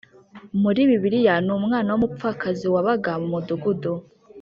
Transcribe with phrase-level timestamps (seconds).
[0.61, 3.93] Muri bibiliya ni umwana w umupfakazi wabaga mu mudugudu